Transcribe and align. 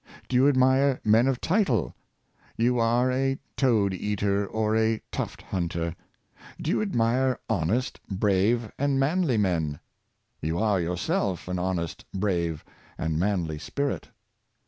Do 0.27 0.35
you 0.35 0.47
admire 0.47 0.99
men 1.03 1.27
of 1.27 1.39
title?— 1.39 1.93
you 2.57 2.79
are 2.79 3.11
a 3.11 3.37
toad 3.55 3.93
eater, 3.93 4.47
or 4.47 4.75
a 4.75 4.99
tuft 5.11 5.43
hunter. 5.43 5.95
Do 6.59 6.71
you 6.71 6.81
admire 6.81 7.37
honest, 7.47 7.99
brave 8.07 8.71
and 8.79 8.99
manly 8.99 9.37
men?— 9.37 9.79
you 10.41 10.57
are 10.57 10.81
yourself 10.81 11.43
of 11.47 11.51
an 11.51 11.59
honest, 11.59 12.03
brave 12.15 12.65
and 12.97 13.19
manly 13.19 13.59
spirit. 13.59 14.09